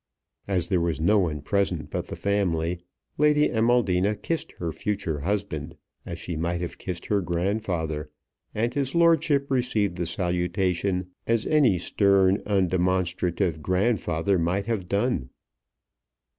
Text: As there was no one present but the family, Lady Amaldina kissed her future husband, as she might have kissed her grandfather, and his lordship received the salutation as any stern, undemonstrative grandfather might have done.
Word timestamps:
As 0.47 0.65
there 0.65 0.81
was 0.81 0.99
no 0.99 1.19
one 1.19 1.41
present 1.41 1.91
but 1.91 2.07
the 2.07 2.15
family, 2.15 2.79
Lady 3.19 3.49
Amaldina 3.49 4.15
kissed 4.15 4.53
her 4.53 4.71
future 4.71 5.19
husband, 5.19 5.75
as 6.07 6.17
she 6.17 6.35
might 6.35 6.59
have 6.59 6.79
kissed 6.79 7.05
her 7.05 7.21
grandfather, 7.21 8.09
and 8.55 8.73
his 8.73 8.95
lordship 8.95 9.51
received 9.51 9.97
the 9.97 10.07
salutation 10.07 11.11
as 11.27 11.45
any 11.45 11.77
stern, 11.77 12.41
undemonstrative 12.47 13.61
grandfather 13.61 14.39
might 14.39 14.65
have 14.65 14.87
done. 14.89 15.29